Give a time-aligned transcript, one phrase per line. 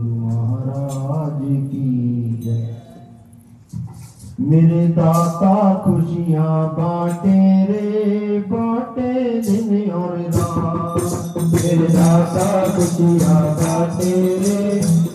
[0.00, 2.74] महाराज की जय।
[4.40, 15.07] मेरे दाता खुशियाँ बांटे रे, बांटे दिन और रात। मेरे दाता खुशियाँ बांटे रे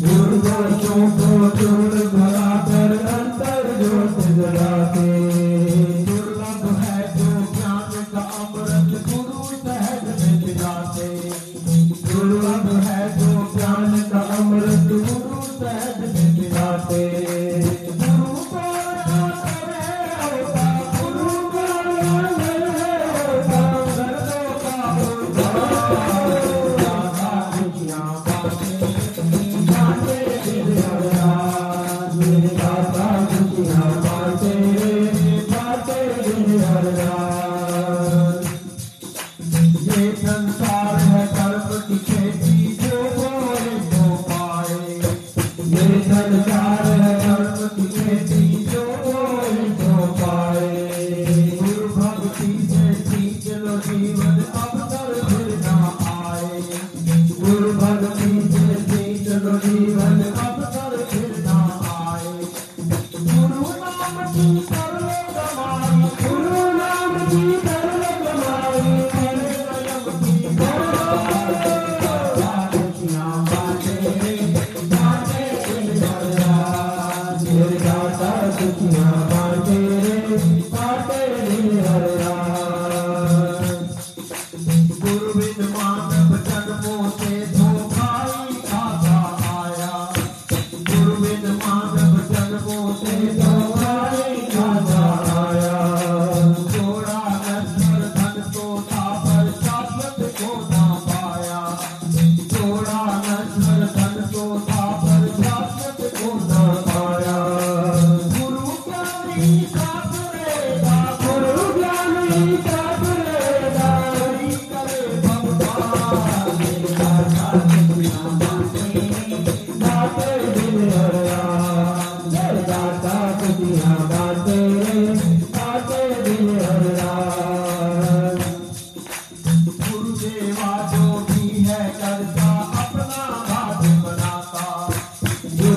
[0.00, 2.31] Durga Chopra Durga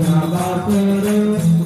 [0.00, 1.59] खुशियाँ बाटे रे